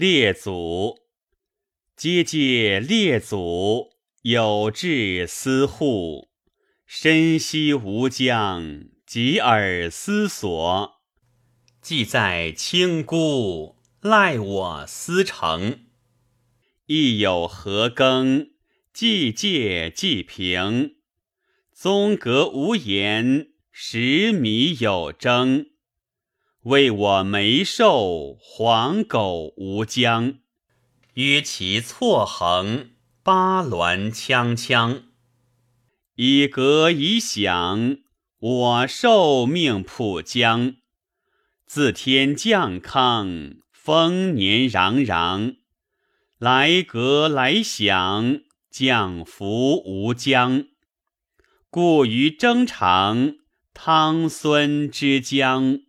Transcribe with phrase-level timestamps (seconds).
[0.00, 0.96] 列祖，
[1.96, 6.28] 皆借列祖，有志思护，
[6.86, 11.02] 深悉吴江，及尔思索。
[11.82, 15.86] 既在清孤，赖我思成。
[16.86, 18.50] 亦有何更？
[18.92, 20.94] 既借既平。
[21.74, 25.66] 宗格无言，食米有争。
[26.62, 30.38] 为我眉寿，黄狗无疆。
[31.14, 32.90] 约其错横，
[33.22, 35.02] 八鸾锵锵。
[36.16, 37.98] 以革以享，
[38.40, 40.74] 我受命浦江。
[41.64, 45.56] 自天降康，丰年攘攘。
[46.38, 50.66] 来革来享，降福无疆。
[51.70, 53.36] 故于征长，
[53.72, 55.80] 汤孙之疆。